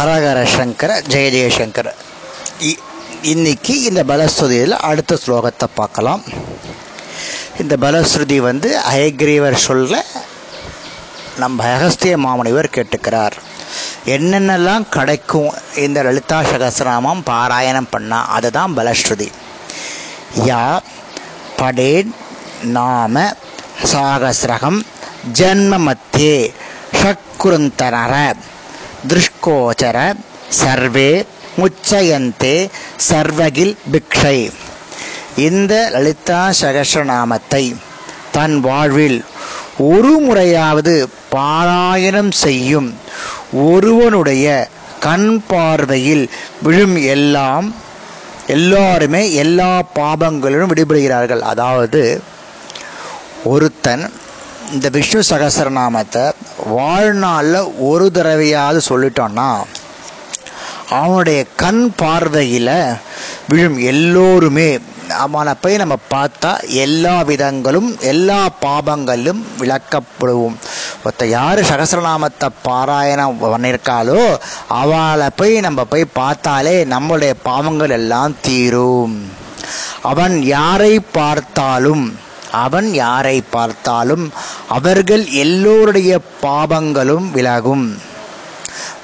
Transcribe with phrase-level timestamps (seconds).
[0.00, 1.92] ஹரஹர சங்கர ஜெய ஜெயசங்கர
[2.60, 2.78] இ-
[3.22, 6.22] இன்னைக்கு இந்த பலஸ்ருதியில் அடுத்த ஸ்லோகத்தை பார்க்கலாம்.
[7.60, 10.04] இந்த பலஸ்ருதி வந்து அயக்ரீவர் சொல்ல
[11.36, 13.32] நம்ம அகஸ்திய மாமுனிவர் கேட்டுக்கிறார்.
[14.06, 19.28] என்னென்னலாம் கிடைக்கும் இந்த லலிதா சகசிராமம் பாராயணம் பண்ணால் அதுதான் பலஸ்ருதி.
[20.38, 20.80] யா
[21.56, 22.14] படேன்
[22.62, 23.36] நாம
[23.92, 24.80] சாகசிரகம்
[25.32, 26.54] ஜன்ம மத்தியே
[26.92, 28.34] ஷக்குருந்தனர
[29.08, 29.98] திருஷ்கோச்சர
[30.48, 31.24] சர்வே
[31.58, 32.70] முச்சயந்தே
[33.10, 34.50] சர்வகில் பிக்ஷை
[35.36, 37.64] இந்த லலிதா சகசநாமத்தை
[38.32, 39.24] தன் வாழ்வில்
[39.78, 42.88] ஒரு முறையாவது பாராயணம் செய்யும்
[43.52, 44.68] ஒருவனுடைய
[45.00, 46.30] கண் பார்வையில்
[46.62, 47.74] விழும் எல்லாம்
[48.46, 51.40] எல்லாருமே எல்லா பாபங்களிலும் விடுபடுகிறார்கள்.
[51.40, 52.22] அதாவது
[53.44, 54.12] ஒருத்தன்
[54.72, 56.32] இந்த விஷ்ணு சகசரநாமத்தை
[56.66, 59.62] வாழ்நாளில் ஒரு தடவையாவது சொல்லிட்டோன்னா
[60.88, 62.72] அவனுடைய கண் பார்வையில்
[63.48, 70.56] விழும் எல்லோருமே அவனை போய் நம்ம பார்த்தா எல்லா விதங்களும் எல்லா பாபங்களும் விளக்கப்படுவோம்.
[71.04, 74.36] ஒருத்த யார் சகசரநாமத்தை பாராயணம் பண்ணியிருக்காளோ
[74.68, 79.16] அவளை போய் நம்ம போய் பார்த்தாலே நம்மளுடைய பாவங்கள் எல்லாம் தீரும்.
[80.02, 82.04] அவன் யாரை பார்த்தாலும்
[82.52, 84.32] அவன் யாரை பார்த்தாலும்
[84.68, 88.08] அவர்கள் எல்லோருடைய பாவங்களும் விலகும்.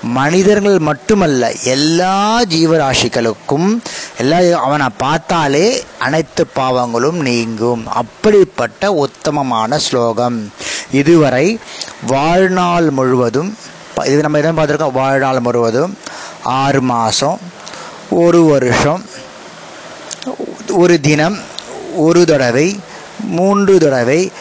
[0.02, 3.78] மனிதர்கள் மட்டுமல்ல எல்லா ஜீவராசிகளுக்கும்
[4.18, 7.86] எல்லா அவனை பார்த்தாலே அனைத்து பாவங்களும் நீங்கும்.
[7.86, 10.52] அப்படிப்பட்ட உத்தமமான ஸ்லோகம்.
[10.92, 11.58] இதுவரை
[12.06, 13.56] வாழ்நாள் முழுவதும்
[14.04, 14.92] இது நம்ம என்ன பார்த்துருக்கோம்?
[14.92, 15.98] வாழ்நாள் முழுவதும்
[16.42, 17.40] ஆறு மாதம்
[18.10, 19.04] ஒரு வருஷம்
[20.68, 21.38] ஒரு தினம்
[21.94, 22.80] ஒரு தடவை
[23.18, 24.32] மூன்று தடவை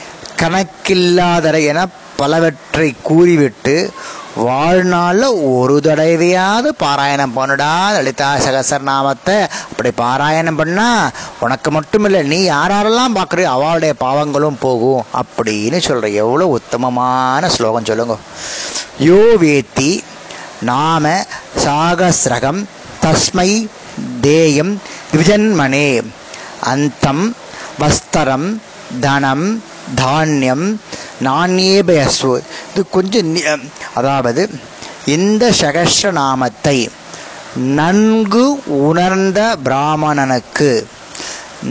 [0.42, 1.88] கணக்கில்லாதடை என
[2.18, 3.92] பலவற்றை கூறிவிட்டு
[4.36, 13.16] வாழ்நாளில் ஒரு தடவையாவது பாராயணம் பண்ணுடா லலிதா சகசரநாமத்தை அப்படி பாராயணம் பண்ணால் உனக்கு மட்டும் இல்லை நீ யாரெல்லாம்
[13.18, 15.06] பார்க்குறியோ அவளுடைய பாவங்களும் போகும்.
[15.22, 18.18] அப்படின்னு சொல்கிற எவ்வளோ உத்தமமான ஸ்லோகம் சொல்லுங்க.
[19.00, 20.04] யோ வேத்தி
[20.62, 21.26] நாம
[21.66, 22.66] சாகசிரகம்
[23.02, 23.68] தஸ்மை
[24.22, 24.82] தேயம்
[25.14, 26.02] விஜன்மனே
[26.62, 27.36] அந்தம்
[27.80, 28.62] வஸ்தரம்
[29.00, 29.46] தனம்
[29.96, 30.66] தானியம்
[31.24, 32.36] நாணேபயஸ்வு
[32.72, 33.32] இது கொஞ்சம்
[33.94, 34.50] அதாவது
[35.06, 36.78] இந்த சகஸ்ர நாமத்தை
[37.80, 40.88] நன்கு உணர்ந்த பிராமணனுக்கு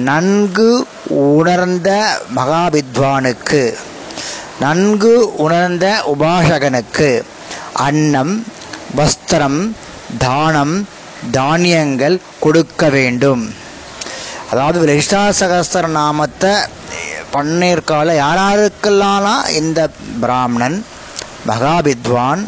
[0.08, 0.68] நன்கு
[1.08, 1.90] உணர்ந்த
[2.36, 3.74] மகாவித்வானுக்கு
[4.60, 7.24] நன்கு உணர்ந்த உபாசகனுக்கு
[7.86, 8.34] அன்னம்
[8.94, 9.60] வஸ்திரம்
[10.18, 10.74] தானம்
[11.30, 13.54] தானியங்கள் கொடுக்க வேண்டும்.
[14.50, 16.52] அதாவது லலிதா சகஸ்திர நாமத்தை
[17.34, 19.90] பன்னீர்கால யாராருக்கெல்லாம் இந்த
[20.20, 20.84] பிராமணன்
[21.48, 22.42] மகாவித்வான்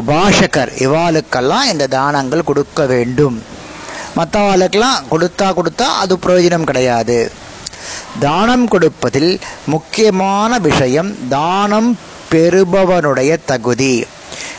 [0.00, 3.42] உபாசகர் இவாளுக்கெல்லாம் இந்த தானங்கள் கொடுக்க வேண்டும்.
[4.16, 7.32] மற்றவாளுக்கெல்லாம் கொடுத்தா கொடுத்தா அது பிரயோஜனம் கிடையாது.
[8.20, 11.98] தானம் கொடுப்பதில் முக்கியமான விஷயம் தானம்
[12.30, 14.06] பெறுபவனுடைய தகுதி.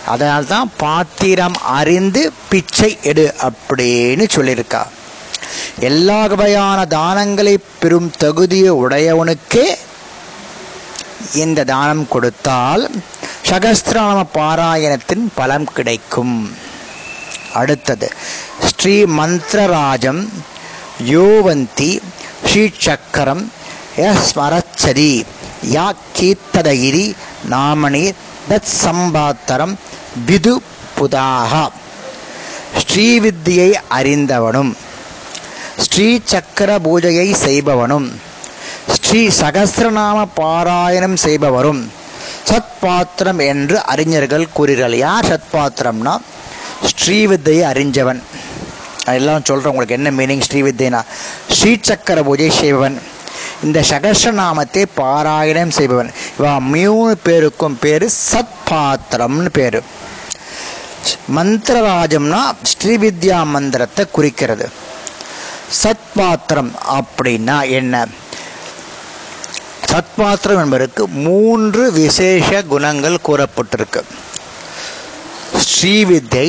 [0.07, 4.81] அதனால்தான் பாத்திரம் அறிந்து பிச்சை எடு அப்படின்னு சொல்லியிருக்கா.
[5.79, 9.77] எல்லா வகையான தானங்களை பெறும் தகுதியை உடையவனுக்கே
[11.33, 12.83] இந்த தானம் கொடுத்தால்
[13.49, 16.51] சகஸ்திராம பாராயணத்தின் பலம் கிடைக்கும்.
[17.53, 18.07] அடுத்தது
[18.67, 20.21] ஸ்ரீ மந்திரராஜம்
[21.05, 22.01] யோவந்தி
[22.47, 23.51] ஸ்ரீ சக்கரம்
[24.25, 25.25] ஸ்மரச்சதி
[25.71, 25.87] யா
[26.17, 27.15] கீர்த்ததகிரி
[27.49, 28.13] நாமணி
[28.49, 29.75] தத் சம்பாத்தரம்
[30.25, 30.61] விது
[30.97, 31.71] புதாக
[32.81, 34.71] ஸ்ரீவித்தியை அறிந்தவனும்
[35.91, 38.19] ஸ்ரீ சக்கர பூஜையை செய்பவனும்
[38.95, 41.89] ஸ்ரீ சகசிரநாம பாராயணம் செய்பவரும்
[42.49, 46.13] சத்பாத்திரம் என்று அறிஞர்கள் கூறுகிறார் யார் சத்பாத்திரம்னா?
[46.91, 48.19] ஸ்ரீவித்தையை அறிஞ்சவன்.
[49.05, 51.01] எல்லாம் சொல்கிறேன் உங்களுக்கு என்ன மீனிங் ஸ்ரீவித்தைனா?
[51.51, 53.01] ஸ்ரீ சக்கர பூஜை செய்பவன்.
[53.63, 56.11] இந்த சகஸ்ரநாமத்தை பாராயணம் செய்பவன்.
[56.39, 59.83] இவா மூணு பேருக்கும் பேர் சத்பாத்திரம்னு பேர்.
[61.35, 62.41] மந்திரராஜம்னா
[62.71, 64.69] ஸ்ரீவித்யா மந்திரத்தை குறிக்கிறது.
[65.81, 68.07] சத்பாத்திரம் அப்படின்னா என்ன?
[69.91, 74.01] சத்பாத்திரம் என்பதற்கு மூன்று விசேஷ குணங்கள் கூறப்பட்டிருக்கு.
[75.69, 76.47] ஸ்ரீவித்தை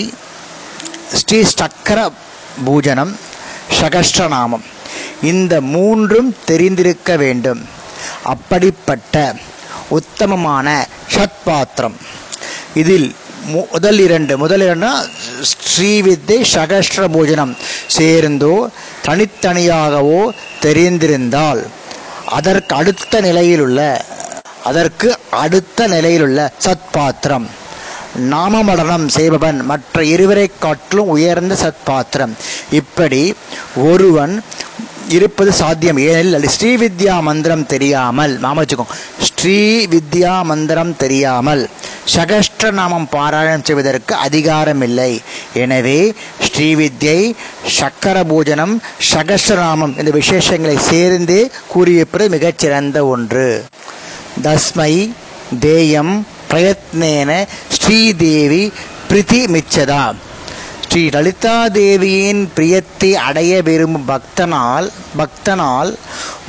[1.13, 2.11] ஸ்ரீ சக்கர
[2.67, 3.13] பூஜனம்
[3.81, 4.67] சகஸ்ரநாமம்.
[5.23, 7.63] இந்த மூன்றும் தெரிந்திருக்க வேண்டும்.
[8.23, 9.35] அப்படிப்பட்ட
[9.89, 11.97] உத்தமமான சத்பாத்திரம்.
[12.75, 13.15] இதில்
[13.73, 14.89] முதல் இரண்டு முதல் இரண்டு
[15.51, 17.57] ஸ்ரீவித்தை சகஸ்ர பூஜனம்
[17.87, 18.71] சேர்ந்தோ
[19.07, 20.21] தனித்தனியாகவோ
[20.65, 21.63] தெரிந்திருந்தால்
[22.39, 23.81] அதற்கு அடுத்த நிலையிலுள்ள
[24.65, 25.09] அதற்கு
[25.43, 27.47] அடுத்த நிலையிலுள்ள சத்பாத்திரம்.
[28.33, 32.33] நாமமடனம் செய்பவன் மற்ற இருவரை காட்டிலும் உயர்ந்த சத்பாத்திரம்.
[32.81, 33.23] இப்படி
[33.91, 34.35] ஒருவன்
[35.17, 38.97] இருப்பது சாத்தியம் ஏனெனில் ஸ்ரீ வித்யா மந்திரம் தெரியாமல் நாம வச்சுக்கோங்க
[39.29, 41.63] ஸ்ரீ வித்யா மந்திரம் தெரியாமல்
[42.15, 45.13] சகஸ்ட நாமம் பாராயணம் செய்வதற்கு அதிகாரம் இல்லை
[45.55, 45.99] எனவே
[46.47, 47.21] ஸ்ரீவித்யை
[47.69, 48.75] சக்கர பூஜனம்
[49.13, 53.49] சகஸ்ரநாமம் இந்த விசேஷங்களை சேர்ந்தே கூறியிருப்பது மிகச்சிறந்த ஒன்று.
[54.43, 54.93] தஸ்மை
[55.61, 56.15] தேயம்
[56.51, 57.31] பிரயத்னேன
[57.75, 58.63] ஸ்ரீதேவி
[59.09, 60.03] பிரிதி மிச்சதா
[60.93, 64.87] ஸ்ரீ லலிதா தேவியின் பிரியத்தை அடைய விரும்பும் பக்தனால்
[65.19, 65.91] பக்தனால்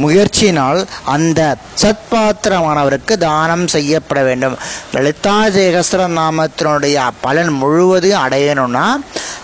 [0.03, 0.79] முயற்சியினால்
[1.15, 1.41] அந்த
[1.81, 4.55] சத்பாத்திரமானவருக்கு தானம் செய்யப்பட வேண்டும்.
[4.93, 8.88] லலிதா சேகஸ்வர நாமத்தினுடைய பலன் முழுவதும் அடையணும்னா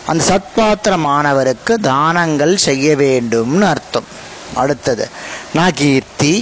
[0.10, 4.12] அந்த சத்பாத்திரமானவருக்கு தானங்கள் செய்ய வேண்டும்னு அர்த்தம்.
[4.56, 5.08] அடுத்தது
[5.54, 6.36] நான் கீர்த்தி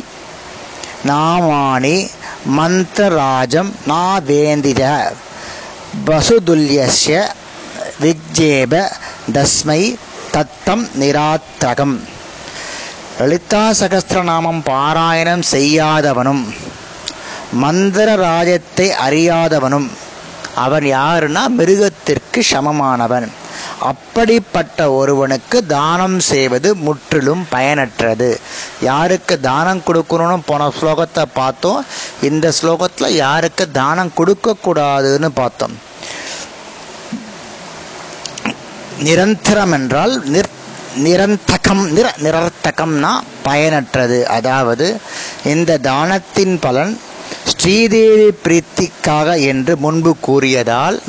[1.12, 1.98] நாமானி
[2.58, 4.84] மந்திரராஜம் நா வேந்தித
[6.10, 7.18] வசுதுல்யஸ்ய
[8.02, 8.92] விக்ஜேப
[9.34, 9.82] தஸ்மை
[10.32, 11.96] தத்தம் நிராத்தகம்
[13.20, 16.44] லலிதா சகஸ்திரநாமம் பாராயணம் செய்யாதவனும்
[17.52, 19.88] மந்திர ராஜத்தை அறியாதவனும்
[20.56, 23.28] அவன் யாருன்னா மிருகத்திற்கு சமமானவன்.
[23.80, 28.38] அப்படிப்பட்ட ஒருவனுக்கு தானம் செய்வது முற்றிலும் பயனற்றது.
[28.82, 31.86] யாருக்கு தானம் கொடுக்கணும்னு போன ஸ்லோகத்தை பார்த்தோம்.
[32.22, 35.76] இந்த ஸ்லோகத்தில் யாருக்கு தானம் கொடுக்கக்கூடாதுன்னு பார்த்தோம்.
[39.04, 40.52] நிரந்தரம் என்றால் நிர்
[41.06, 43.12] நிரந்தகம் நிர நிரர்த்தகம்னா
[43.48, 44.24] பயனற்றது.
[44.24, 45.00] அதாவது
[45.44, 46.94] இந்த தானத்தின் பலன்
[47.52, 51.02] ஸ்ரீதேவி பிரீத்திக்காக என்று முன்பு கூறியதால்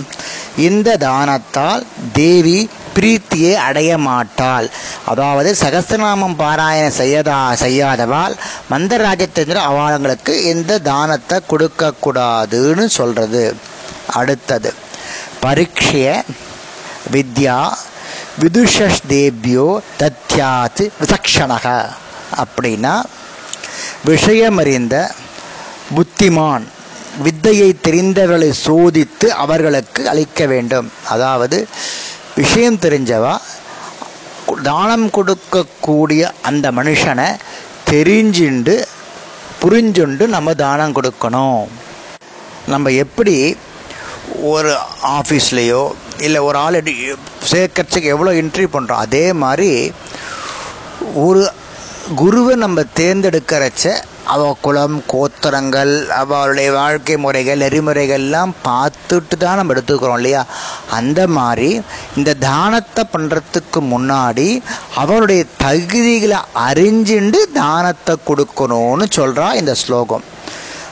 [0.57, 2.59] இந்த தானத்தால் தேவி
[2.97, 4.71] பிரீத்தியை அடைய மாட்டாள்.
[5.07, 8.35] அதாவது சகஸ்திரநாமம் பாராயணம் செய்யதா செய்யாதவால்
[8.71, 13.45] மந்தராஜத்தின் அவங்களுக்கு இந்த தானத்தை கொடுக்கக்கூடாதுன்னு சொல்கிறது
[14.07, 14.73] அடுத்தது
[15.41, 16.17] பரீட்சையை
[17.13, 17.59] வித்யா
[18.41, 19.69] விதுஷஸ்தேபியோ
[20.01, 21.67] தத்யாத் விசக்ஷணக
[22.43, 22.95] அப்படின்னா
[24.07, 24.95] விஷயமறிந்த
[25.97, 26.65] புத்திமான்
[27.25, 30.89] வித்தையை தெரிந்தவர்களை சோதித்து அவர்களுக்கு அளிக்க வேண்டும்.
[31.13, 31.59] அதாவது
[32.41, 33.35] விஷயம் தெரிஞ்சவா
[34.63, 37.29] தானம் கொடுக்கக்கூடிய அந்த மனுஷனை
[37.91, 38.75] தெரிஞ்சுண்டு
[39.63, 41.65] புரிஞ்சுண்டு நம்ம தானம் கொடுக்கணும்.
[42.73, 43.37] நம்ம எப்படி
[44.53, 44.73] ஒரு
[45.17, 45.83] ஆஃபீஸ்லேயோ
[46.19, 46.83] இல்லை ஒரு ஆள்
[47.43, 49.93] சேர்க்கறதுக்கு எவ்வளோ என்ட்ரி பண்ணுறோம் அதே மாதிரி
[51.15, 51.53] ஒரு
[52.15, 53.91] குருவை நம்ம தேர்ந்தெடுக்கிறச்ச
[54.25, 60.47] அவ குலம் கோத்திரங்கள் அவளுடைய வாழ்க்கை முறைகள் நெறிமுறைகள்லாம் பார்த்துட்டு தான் நம்ம எடுத்துக்கிறோம் இல்லையா?
[60.91, 61.83] அந்த மாதிரி
[62.17, 64.63] இந்த தானத்தை பண்ணுறதுக்கு முன்னாடி
[64.95, 70.25] அவருடைய தகுதிகளை அறிஞ்சுண்டு தானத்தை கொடுக்கணும்னு சொல்கிறா இந்த ஸ்லோகம்.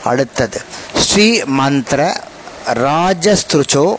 [0.05, 0.61] அடுத்தது
[0.94, 2.27] ஸ்ரீ மந்திர
[2.67, 3.97] ராஜஸ்திருச்சோ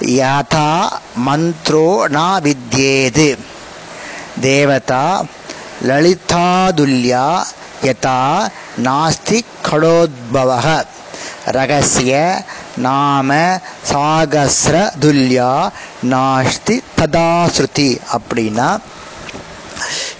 [0.00, 0.88] யதா
[1.26, 3.38] மந்த்ரோ நா வித்யேது
[4.40, 5.26] தேவதா
[5.88, 7.44] லலிதாதுல்யா
[7.82, 8.48] யதா
[8.78, 10.84] நாஸ்தி கடோத்பவः
[11.46, 12.44] ரகசிய
[12.76, 13.58] நாம
[13.92, 15.70] சாகசிர துல்யா
[16.04, 18.78] நாஸ்தி ததாஸ்ருதி அப்படின்னா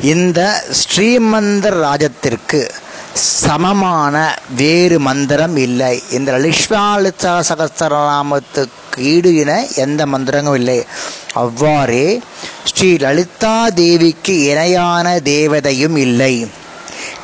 [0.01, 2.71] இந்த ஸ்ரீமந்தர் ராஜத்திற்கு
[3.15, 6.03] சமமான வேறு மந்திரம் இல்லை.
[6.11, 10.85] இந்த லலிஷ்மாலிதா சகஸ்திரநாமத்துக்கு ஈடு என எந்த மந்திரமும் இல்லை.
[11.33, 12.21] அவ்வாறே
[12.65, 16.47] ஸ்ரீ லலிதா தேவிக்கு இணையான தேவதையும் இல்லை.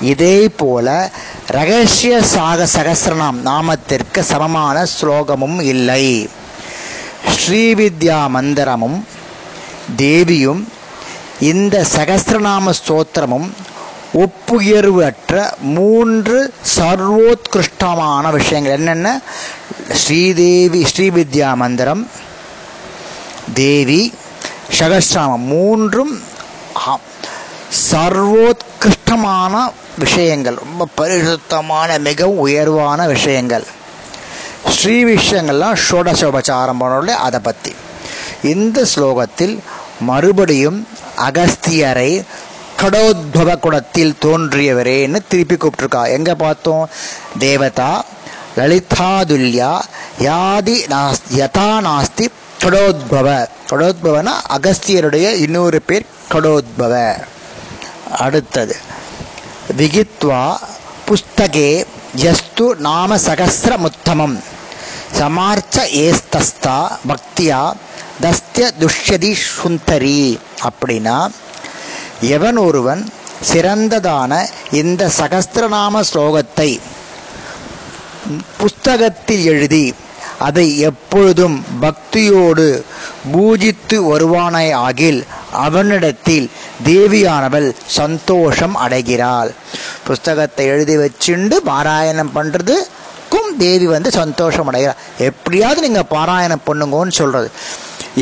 [0.01, 1.11] இதே போல
[1.47, 6.29] ரகசிய சாக சகசிரநாம் நாமத்திற்கு சமமான ஸ்லோகமும் இல்லை.
[7.37, 9.05] ஸ்ரீவித்யா மந்திரமும்
[9.97, 10.69] தேவியும்
[11.41, 13.51] இந்த சகசிரநாம ஸ்தோத்திரமும்
[14.15, 18.73] ஒப்புயர்வு அற்ற மூன்று சர்வோத்கிருஷ்டமான விஷயங்கள்.
[18.73, 19.21] என்னென்ன?
[19.91, 22.11] ஸ்ரீதேவி ஸ்ரீவித்யா மந்திரம்
[23.55, 24.15] தேவி
[24.79, 26.21] சகஸ்ராமம் மூன்றும்
[27.91, 33.67] சர்வோத்கிருஷ்டமான விஷயங்கள் ரொம்ப பரிசுத்தமான மிகவும் உயர்வான விஷயங்கள்.
[34.69, 37.75] ஸ்ரீ விஷயங்கள்லாம் ஷோடசோபச்சாரம் பண்ணோட அதை பற்றி
[38.43, 39.59] இந்த ஸ்லோகத்தில்
[40.01, 42.25] மறுபடியும் அகஸ்தியரை
[42.81, 46.09] கடோத்பவ குடத்தில் தோன்றியவரேன்னு திருப்பி கூப்பிட்டுருக்கா.
[46.09, 46.89] எங்கே பார்த்தோம்?
[47.39, 48.05] தேவதா
[48.59, 49.73] லலிதாதுல்யா
[50.29, 52.27] யாதி நாஸ் யதா நாஸ்தி
[52.63, 53.29] கடோத்பவ
[53.71, 56.93] கடோத்பவனா அகஸ்தியருடைய இன்னொரு பேர் கடோத்பவ
[58.25, 58.75] அடுத்தது.
[59.79, 60.43] விகித்வா
[61.09, 61.71] புஸ்தகே
[62.25, 64.37] யஸ்து நாம சகசிரமுத்தமம்
[65.19, 66.77] சமார்ச்ச ஏஸ்தஸ்தா
[67.09, 67.61] பக்தியா
[68.25, 70.21] தஸ்திய துஷ்யதி சுந்தரி.
[70.69, 71.17] அப்படின்னா
[72.37, 73.03] எவன் ஒருவன்
[73.53, 74.33] சிறந்ததான
[74.81, 76.71] இந்த சகஸ்திரநாம ஸ்லோகத்தை
[78.61, 79.85] புஸ்தகத்தில் எழுதி
[80.47, 82.67] அதை எப்பொழுதும் பக்தியோடு
[83.33, 85.21] பூஜித்து வருவானை ஆகில்
[85.67, 86.47] அவனிடத்தில்
[86.89, 89.51] தேவியானவள் சந்தோஷம் அடைகிறாள்.
[90.07, 95.01] புஸ்தகத்தை எழுதி வச்சுண்டு பாராயணம் பண்ணுறதுக்கும் தேவி வந்து சந்தோஷம் அடைகிறாள்.
[95.31, 97.51] எப்படியாவது நீங்கள் பாராயணம் பண்ணுங்கன்னு சொல்கிறது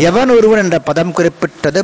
[0.08, 1.80] எவன் ஒருவன் என்ற பதம் குறிப்பிட்டது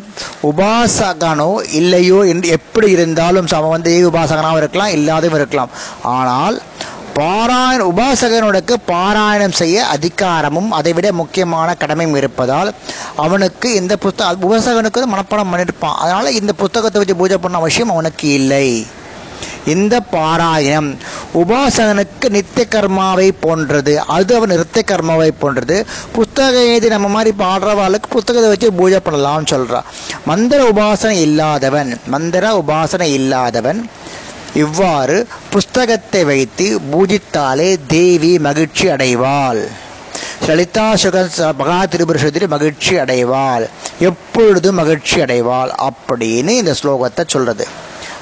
[0.51, 5.73] உபாசகனோ இல்லையோ என்று எப்படி இருந்தாலும் அவன் வந்து உபாசகனாகவும் இருக்கலாம் இல்லாதவும் இருக்கலாம்.
[6.19, 6.59] ஆனால்
[7.19, 12.71] பாராயண உபாசகனுக்கு பாராயணம் செய்ய அதிகாரமும் அதைவிட முக்கியமான கடமையும் இருப்பதால்
[13.17, 18.69] அவனுக்கு இந்த புஸ்தக உபாசகனுக்கு மனப்பாடம் பண்ணியிருப்பான் அதனால் இந்த புத்தகத்தை வச்சு பூஜை பண்ண அவசியம் அவனுக்கு இல்லை.
[19.65, 20.91] இந்த பாராயணம்
[21.35, 23.95] உபாசகனுக்கு நித்திய கர்மாவை போன்றது.
[24.17, 25.77] அது அவன் நித்திய கர்மாவை போன்றது.
[26.13, 29.89] புத்தகம் எழுதி நம்ம மாதிரி பாடுறவாளுக்கு புத்தகத்தை வச்சு பூஜை பண்ணலாம்னு சொல்கிறான்
[30.25, 33.81] மந்திர உபாசனை இல்லாதவன் மந்திர உபாசனை இல்லாதவன்
[34.65, 35.17] இவ்வாறு
[35.55, 39.63] புஸ்தகத்தை வைத்து பூஜித்தாலே தேவி மகிழ்ச்சி அடைவாள்.
[40.49, 41.17] லலிதா சுக
[41.61, 43.65] மகா திரிபுரத்தில் மகிழ்ச்சி அடைவாள்.
[44.11, 47.67] எப்பொழுதும் மகிழ்ச்சி அடைவாள் அப்படின்னு இந்த ஸ்லோகத்தை சொல்றது.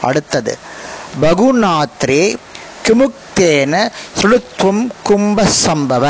[0.09, 0.55] அடுத்தது
[1.25, 2.23] பகுநாத்ரே
[2.87, 3.75] கிமுக்தேன
[4.21, 6.07] சுழுத்துவம் கும்ப சம்பவ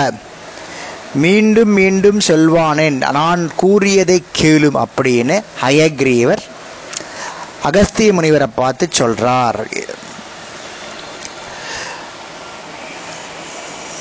[1.25, 6.43] மீண்டும் மீண்டும் சொல்வானேன் நான் கூறியதை கேளும் அப்படின்னு ஹயக்ரீவர்
[7.69, 9.61] அகஸ்திய முனிவரை பார்த்து சொல்றார்.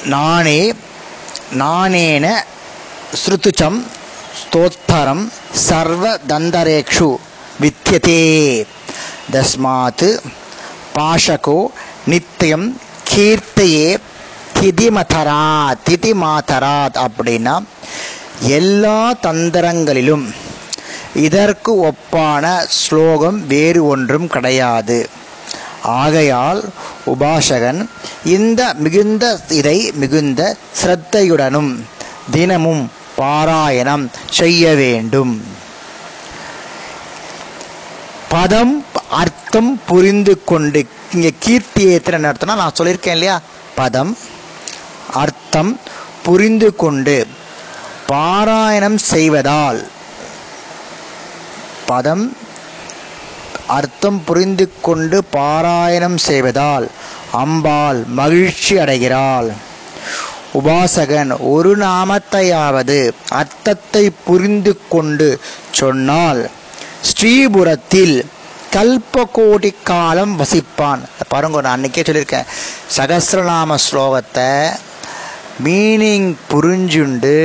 [0.05, 0.73] நானே
[1.57, 2.25] நானேன
[3.21, 3.77] ஸ்ருதுச்சம்
[4.39, 5.21] ஸ்தோத்தரம்
[5.67, 7.09] சர்வ தந்தரேக்ஷு
[7.61, 8.23] வித்தியதே
[9.33, 10.07] தஸ்மாத்
[10.95, 11.59] பாஷகோ
[12.07, 12.67] நித்தியம்
[13.11, 13.97] கீர்த்தையே
[14.59, 15.45] திதிமதரா
[15.87, 17.55] திதிமாதராத் அப்படின்னா
[18.59, 20.25] எல்லா தந்திரங்களிலும்
[21.27, 25.09] இதற்கு ஒப்பான ஸ்லோகம் வேறு ஒன்றும் கிடையாது.
[25.83, 26.71] ஆகையால்
[27.05, 27.89] உபாசகன்
[28.23, 31.85] இந்த மிகுந்த இதை மிகுந்த சிரத்தையுடனும்
[32.31, 35.43] தினமும் பாராயணம் செய்ய வேண்டும்.
[38.29, 43.41] பதம் அர்த்தம் புரிந்து கொண்டு இங்கே கீர்த்தி ஏத்திரன் அர்த்தம்னா நான் சொல்லியிருக்கேன் இல்லையா?
[43.75, 44.17] பதம்
[45.13, 45.79] அர்த்தம்
[46.23, 47.27] புரிந்து கொண்டு
[48.07, 49.87] பாராயணம் செய்வதால்
[51.85, 52.35] பதம்
[53.67, 56.87] அர்த்தம் புரிந்து கொண்டு பாராயணம் செய்வதால்
[57.31, 59.49] அம்பாள் மகிழ்ச்சி அடைகிறாள்.
[60.59, 62.97] உபாசகன் ஒரு நாமத்தையாவது
[63.41, 65.39] அர்த்தத்தை புரிந்து கொண்டு
[65.71, 66.41] சொன்னால்
[67.09, 68.25] ஸ்ரீபுரத்தில்
[68.75, 72.49] கல்ப கோடி காலம் வசிப்பான் பாருங்க நான் அன்னைக்கே சொல்லியிருக்கேன்.
[72.97, 74.49] சகசிரநாம ஸ்லோகத்தை
[75.65, 77.37] மீனிங் புரிஞ்சுண்டு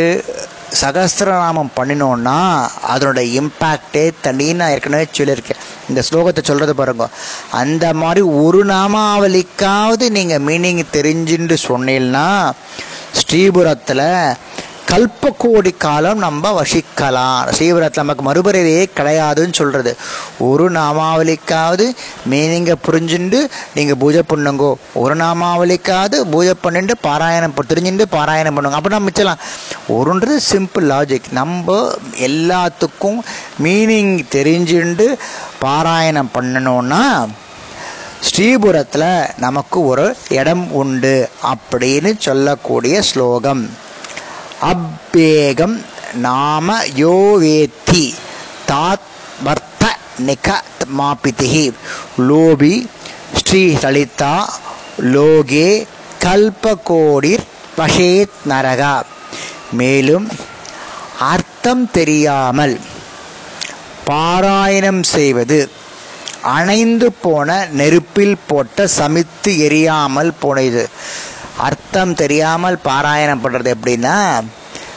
[0.80, 5.62] சகஸ்திரநாமம் பண்ணினோன்னா அதனோட இம்பேக்டே தனின்னு நான் ஏற்கனவே சொல்லியிருக்கேன்.
[5.88, 7.08] இந்த ஸ்லோகத்தை சொல்றது பாருங்க.
[7.50, 12.52] அந்த மாதிரி ஒரு நாமாவளிக்காவது நீங்கள் மீனிங் தெரிஞ்சுன்னு சொன்னீங்கன்னா
[13.12, 14.34] ஸ்ரீபுரத்தில்
[14.90, 17.48] கல்ப கோடி காலம் நம்ம வசிக்கலாம்.
[17.56, 19.96] ஸ்ரீபுரத்தில் நமக்கு மறுபிறவியே கிடையாதுன்னு சொல்கிறது
[20.48, 21.86] ஒரு நாமாவளிக்காவது
[22.30, 23.38] மீனிங்கை புரிஞ்சுண்டு
[23.74, 24.70] நீங்கள் பூஜை பண்ணுங்கோ.
[25.02, 28.78] ஒரு நாமாவளிக்காவது பூஜை பண்ணிட்டு பாராயணம் தெரிஞ்சுட்டு பாராயணம் பண்ணுங்க.
[28.78, 29.42] அப்படி நம்ம மிச்சலாம்.
[29.96, 31.76] ஒருன்றது சிம்பிள் லாஜிக் நம்ம
[32.28, 33.18] எல்லாத்துக்கும்
[33.64, 35.08] மீனிங் தெரிஞ்சுண்டு
[35.64, 37.02] பாராயணம் பண்ணணும்னா
[38.28, 39.10] ஸ்ரீபுரத்தில்
[39.46, 40.06] நமக்கு ஒரு
[40.38, 43.62] இடம் உண்டு அப்படின்னு சொல்லக்கூடிய ஸ்லோகம்.
[44.60, 45.74] அப்பேகம்
[46.22, 48.04] நாம யோ வேத்தி
[48.66, 49.06] தாத்
[49.44, 49.84] வர்த்த
[50.18, 50.48] நிக
[50.98, 51.66] மாபிதிஹி
[52.28, 52.74] லோபி
[53.40, 54.34] ஸ்ரீ லலிதா
[55.14, 55.70] லோகே
[56.24, 57.44] கல்பகோடிர்
[57.78, 58.94] வஷேத் நரகா.
[59.72, 60.28] மேலும்
[61.18, 62.76] அர்த்தம் தெரியாமல்
[64.06, 65.70] பாராயணம் செய்வது
[66.42, 70.88] அணைந்து போன நெருப்பில் போட்ட சமித்து எரியாமல் போனது.
[71.66, 74.16] அர்த்தம் தெரியாமல் பாராயணம் பண்ணுறது எப்படின்னா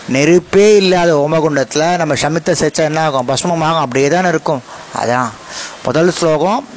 [0.09, 4.61] நெருப்பே இல்லாத ஓமகுண்டத்தில் நம்ம சமித்த சேர்ச்சா என்ன ஆகும் பஸ்மமாகும் அப்படியே தானே இருக்கும்.
[5.01, 5.29] அதான்.
[5.85, 6.67] முதல் ஸ்லோகம்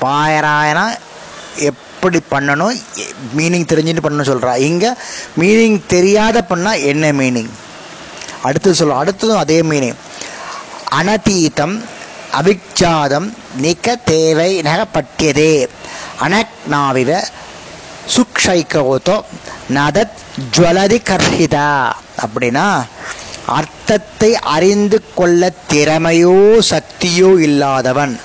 [0.00, 0.94] பாராயணம்
[1.70, 2.74] எப்படி பண்ணணும்?
[3.36, 4.90] மீனிங் தெரிஞ்சுட்டு பண்ணணும் சொல்கிறா இங்கே
[5.38, 7.50] மீனிங் தெரியாத பண்ணால் என்ன மீனிங்
[8.42, 9.98] அடுத்தது சொல்கிறோம் அடுத்ததும் அதே மீனிங்
[10.98, 11.76] அனதீதம்
[12.40, 15.52] அவிக்ஜாதம் நிக தேவை நகப்பட்டியதே.
[16.24, 17.10] அனக்னாவிவ
[18.16, 19.22] சுக்ஷைக்கோதோ
[19.74, 20.16] நதத்
[20.56, 21.92] ஜுவலதி கர்ஹிதா.
[22.24, 22.86] அப்படின்னா
[23.46, 28.20] அர்த்தத்தை அறிந்து கொள்ள திறமையோ சக்தியோ இல்லாதவன்.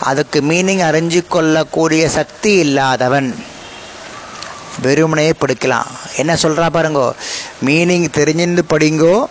[0.00, 3.44] அதுக்கு மீனிங் அறிஞ்சு கொள்ளக்கூடிய சக்தி இல்லாதவன்.
[4.82, 5.86] வெறுமனையே படிக்கலாம்.
[6.16, 7.12] என்ன சொல்கிறா பாருங்கோ?
[7.66, 9.24] மீனிங் தெரிஞ்சிருந்து படிங்கோ?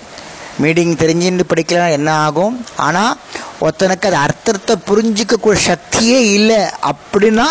[0.62, 2.66] மீனிங் தெரிஞ்சிருந்து படிக்கலாம் என்ன ஆகும்?
[2.76, 3.18] ஆனால்
[3.62, 6.62] ஒருத்தனுக்கு அது அர்த்தத்தை புரிஞ்சிக்கக்கூடிய சக்தியே இல்லை.
[6.92, 7.46] அப்படின்னா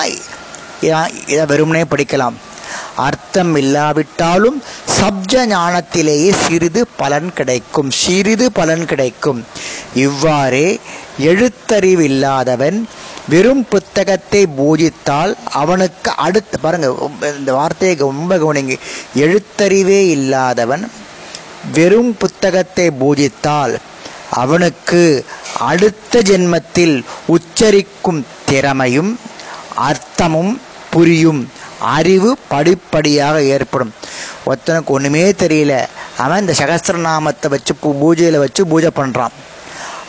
[0.81, 2.37] இதை வெறுமனே படிக்கலாம்.
[3.07, 4.59] அர்த்தம் இல்லாவிட்டாலும்
[4.99, 7.91] சப்ஜ ஞானத்திலேயே சிறிது பலன் கிடைக்கும்.
[8.03, 9.41] சிறிது பலன் கிடைக்கும்.
[9.95, 10.69] இவ்வாறே
[11.31, 12.79] எழுத்தறிவு இல்லாதவன்
[13.29, 16.89] வெறும் புத்தகத்தை பூஜித்தால் அவனுக்கு அடுத்து பாருங்க
[17.39, 18.77] இந்த வார்த்தையை ரொம்ப கவனிங்க.
[19.25, 20.85] எழுத்தறிவே இல்லாதவன்
[21.77, 23.75] வெறும் புத்தகத்தை பூஜித்தால்
[24.43, 25.25] அவனுக்கு
[25.71, 26.97] அடுத்த ஜென்மத்தில்
[27.35, 29.11] உச்சரிக்கும் திறமையும்
[29.89, 30.53] அர்த்தமும்
[30.91, 31.51] புரியும்.
[31.81, 33.93] அறிவு படிப்படியாக ஏற்படும்.
[34.47, 35.75] ஒருத்தனுக்கு ஒன்றுமே தெரியல.
[36.25, 39.35] அவன் இந்த சகசிரநாமத்தை வச்சு பூஜையில் வச்சு பூஜை பண்ணுறான்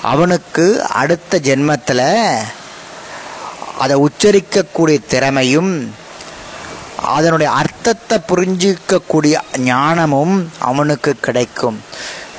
[0.02, 0.66] அவனுக்கு
[1.02, 2.08] அடுத்த ஜென்மத்தில்
[3.84, 5.72] அதை உச்சரிக்கக்கூடிய திறமையும்
[7.16, 11.78] அதனுடைய அர்த்தத்தை புரிஞ்சிக்கக்கூடிய ஞானமும் அவனுக்கு கிடைக்கும்.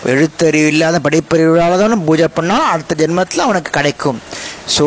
[0.06, 4.18] எழுத்தறிவு இல்லாத படிப்பறிவு இல்லாதவனும் பூஜை பண்ணால் அடுத்த ஜென்மத்தில் அவனுக்கு கிடைக்கும்.
[4.78, 4.86] ஸோ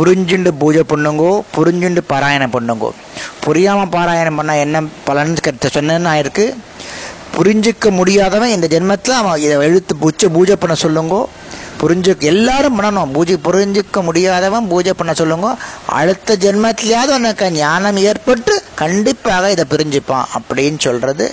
[0.00, 2.90] புரிஞ்சுண்டு பூஜை பண்ணுங்கோ புரிஞ்சுண்டு பாராயணம் பண்ணுங்கோ.
[3.44, 5.36] புரியாமல் பாராயணம் பண்ணால் என்ன பலன்
[5.76, 6.46] சொன்னேன்னு ஆயிருக்கு.
[7.36, 11.20] புரிஞ்சிக்க முடியாதவன் இந்த ஜென்மத்தில் அவன் இதை எழுத்து பூச்சி பூஜை பண்ண சொல்லுங்கோ.
[11.82, 13.12] புரிஞ்சு எல்லாரும் பண்ணணும்.
[13.16, 15.50] பூஜை புரிஞ்சிக்க முடியாதவன் பூஜை பண்ண சொல்லுங்க.
[16.00, 21.26] அடுத்த ஜென்மத்திலேயாவது உனக்கு ஞானம் ஏற்பட்டு கண்டிப்பாக இதை புரிஞ்சுப்பான் அப்படின்னு சொல்கிறது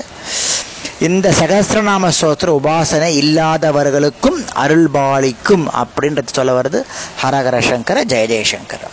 [0.99, 6.79] இந்த சகசிரநாம ஸ்தோத்திர உபாசனை இல்லாதவர்களுக்கும் அருள்பாலிக்கும் அப்படின்றது சொல்ல வருது
[7.21, 8.85] ஹரஹர சங்கர ஜெய ஜெயசங்கர்